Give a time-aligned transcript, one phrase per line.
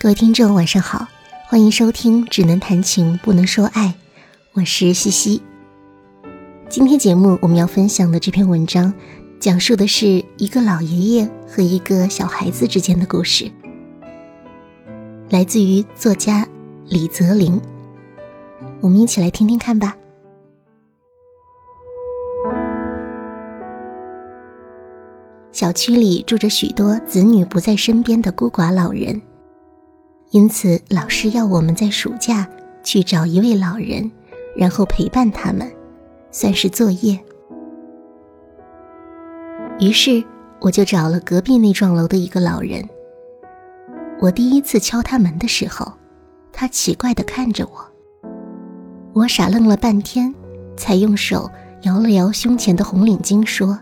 [0.00, 1.06] 各位听众，晚上好，
[1.48, 3.88] 欢迎收听《只能谈情不能说爱》，
[4.54, 5.42] 我是西西。
[6.70, 8.94] 今天节目我们要分享的这篇文章，
[9.38, 13.50] 讲述的是一个老爷爷和一个小孩子之间的故事，
[15.28, 16.48] 来自于作家
[16.86, 17.60] 李泽林。
[18.80, 19.97] 我们一起来听听看吧。
[25.58, 29.20] 小区里住着许多子女不在身边的孤寡老人。
[30.30, 32.48] 因此，老师要我们在暑假
[32.84, 34.08] 去找一位老人，
[34.56, 35.68] 然后陪伴他们，
[36.30, 37.18] 算是作业。
[39.80, 40.22] 于是，
[40.60, 42.88] 我就找了隔壁那幢楼的一个老人。
[44.20, 45.92] 我第一次敲他门的时候，
[46.52, 47.84] 他奇怪地看着我。
[49.12, 50.32] 我傻愣了半天，
[50.76, 51.50] 才用手
[51.82, 53.76] 摇了摇胸前的红领巾，说：“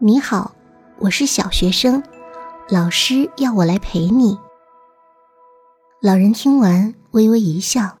[0.00, 0.54] 你好，
[1.00, 2.02] 我是小学生，
[2.68, 4.36] 老师要我来陪你。”
[6.02, 7.98] 老人听完，微微一笑，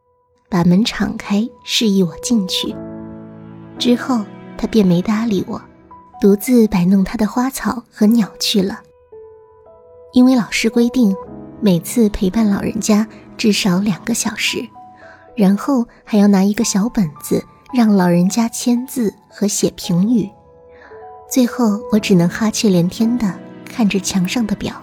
[0.48, 2.74] 把门敞开，示意我进去。
[3.78, 4.24] 之后，
[4.56, 5.62] 他便没搭理我，
[6.20, 8.80] 独自摆弄他的花草和鸟去了。
[10.12, 11.14] 因为老师规定，
[11.60, 14.58] 每次陪伴老人家至少两个小时，
[15.36, 20.28] 然后还要拿一个小本子让老人家签字和写评语。
[21.30, 23.32] 最后，我只能哈欠连天的
[23.64, 24.74] 看着墙上的表，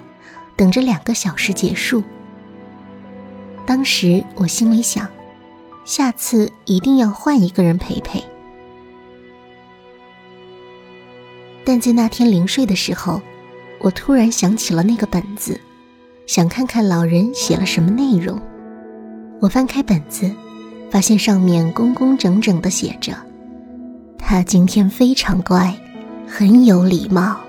[0.56, 2.04] 等着两个小时结束。
[3.66, 5.10] 当时我心里想，
[5.86, 8.24] 下次一定要换一个人陪陪。
[11.64, 13.20] 但在那天临睡的时候，
[13.80, 15.60] 我突然想起了那个本子，
[16.28, 18.40] 想看看老人写了什么内容。
[19.42, 20.32] 我翻开本子，
[20.92, 23.14] 发现上面工工整整的写着
[24.20, 25.76] ：“他今天非常乖，
[26.28, 27.40] 很有礼貌，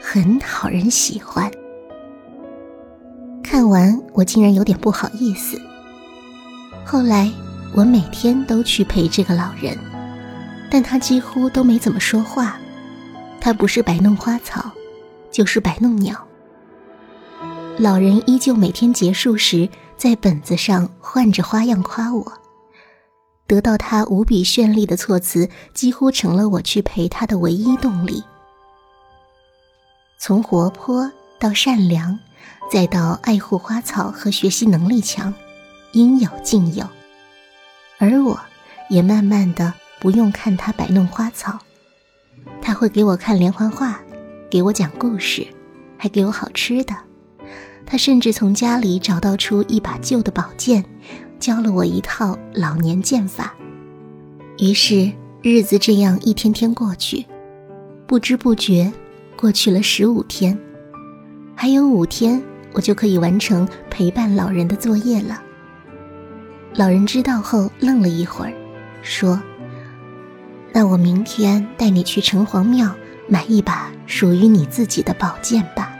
[0.00, 1.50] 很讨人喜欢。”
[3.42, 5.60] 看完，我竟然有点不好意思。
[6.84, 7.30] 后来，
[7.74, 9.76] 我每天都去陪这个老人，
[10.70, 12.56] 但他几乎都没怎么说话。
[13.40, 14.70] 他不是摆弄花草，
[15.30, 16.16] 就是摆弄鸟。
[17.78, 22.32] 老人依旧每天结束时，在本子上换着花样夸我。
[23.52, 28.24] 得到他无比绚丽的措辞，几乎成了我去陪他的唯一动力。
[30.18, 32.18] 从活泼到善良。
[32.70, 35.34] 再到爱护花草和学习能力强，
[35.92, 36.88] 应有尽有。
[37.98, 38.40] 而我，
[38.88, 41.58] 也慢慢的不用看他摆弄花草，
[42.62, 44.00] 他会给我看连环画，
[44.50, 45.46] 给我讲故事，
[45.98, 46.96] 还给我好吃的。
[47.84, 50.82] 他甚至从家里找到出一把旧的宝剑，
[51.42, 53.52] 教了我一套老年剑法。
[54.58, 55.10] 于是
[55.42, 57.26] 日子这样一天天过去，
[58.06, 58.92] 不知不觉
[59.34, 60.56] 过去了十五天。
[61.56, 62.40] 还有五天，
[62.72, 65.42] 我就可以完成陪伴老人的作业了。
[66.76, 68.52] 老人知道后愣了一会儿，
[69.02, 69.42] 说
[70.72, 72.94] ：“那我明天带你去城隍庙
[73.26, 75.92] 买一把属于你自己的宝剑吧。”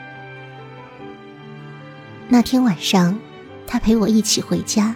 [2.31, 3.19] 那天晚上，
[3.67, 4.95] 他陪我一起回家，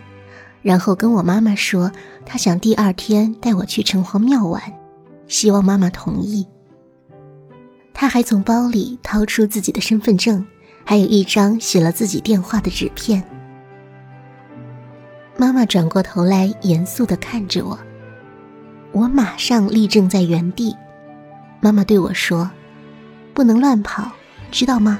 [0.66, 1.92] 然后跟我妈妈说，
[2.24, 4.60] 他想第二天带我去城隍庙玩，
[5.28, 6.44] 希望妈妈同意。
[7.94, 10.44] 他还从包里掏出自己的身份证，
[10.84, 13.22] 还有一张写了自己电话的纸片。
[15.36, 17.78] 妈妈转过头来，严肃地看着我，
[18.90, 20.74] 我马上立正在原地。
[21.60, 22.50] 妈妈对我说
[23.32, 24.10] ：“不能乱跑，
[24.50, 24.98] 知道吗？”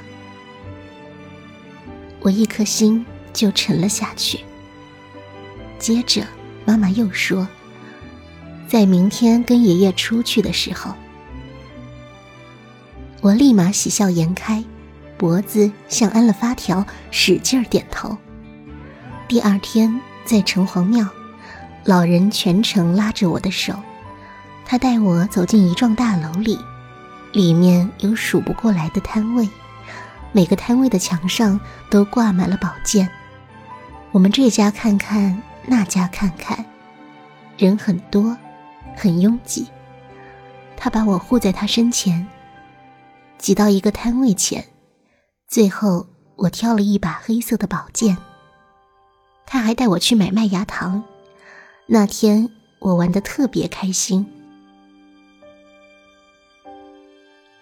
[2.23, 4.39] 我一颗心就沉了下去。
[5.87, 6.27] 接着，
[6.65, 7.47] 妈妈又说
[8.67, 10.93] ：“在明天跟爷爷出去的时候。”
[13.23, 14.61] 我立马喜笑颜开，
[15.15, 18.17] 脖子像安了发条，使劲儿点头。
[19.29, 21.07] 第二天在城隍庙，
[21.85, 23.73] 老人全程拉着我的手，
[24.65, 26.59] 他带我走进一幢大楼里，
[27.31, 29.47] 里面有数不过来的摊位，
[30.33, 31.57] 每个摊位的墙上
[31.89, 33.07] 都挂满了宝剑。
[34.11, 36.65] 我们这家看看，那家看看，
[37.57, 38.35] 人很多，
[38.95, 39.67] 很拥挤。
[40.77, 42.25] 他把我护在他身前。
[43.37, 44.65] 挤到一个摊位前，
[45.47, 48.17] 最后我挑了一把黑色的宝剑。
[49.45, 51.03] 他还带我去买麦芽糖，
[51.85, 52.49] 那天
[52.79, 54.25] 我玩的特别开心。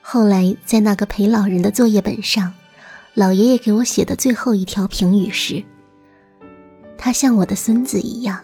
[0.02, 2.54] 后来在那个陪老人的作业本上，
[3.14, 5.62] 老爷爷给我写的最后一条评语是
[7.06, 8.40] ：“他像我的孙子一样，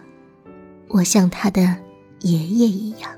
[0.86, 1.62] 我像他的
[2.20, 3.10] 爷爷一样。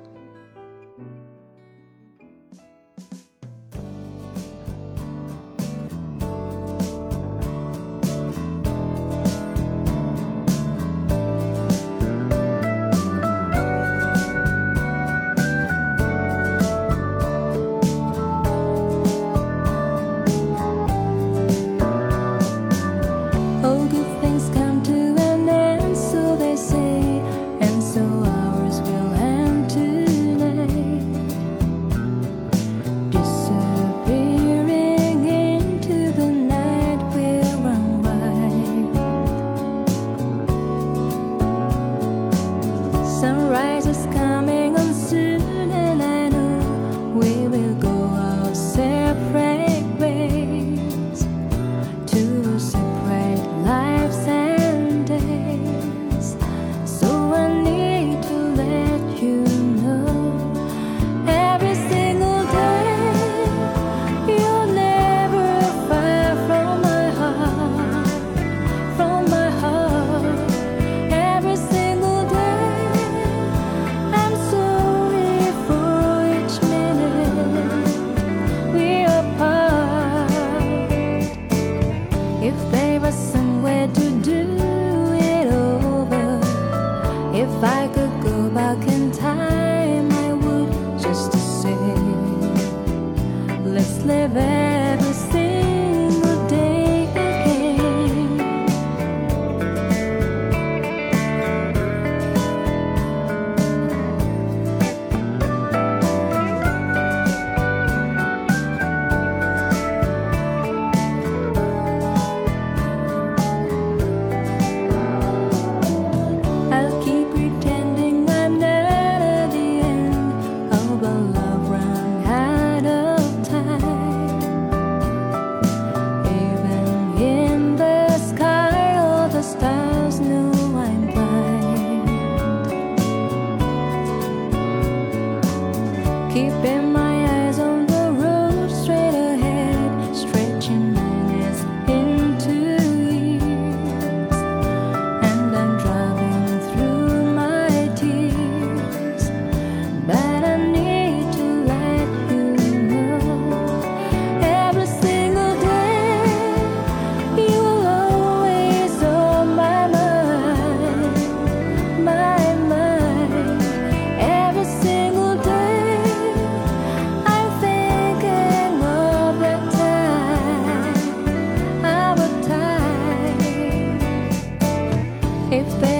[175.54, 175.93] if they